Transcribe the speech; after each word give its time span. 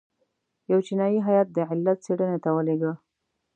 یو 0.71 0.79
چینایي 0.87 1.19
هیات 1.27 1.47
د 1.53 1.57
علت 1.69 1.97
څېړنې 2.05 2.37
ته 2.43 2.49
ولېږه. 2.55 2.93